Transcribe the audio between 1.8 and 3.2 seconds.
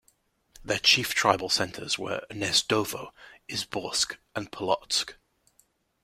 were Gnezdovo,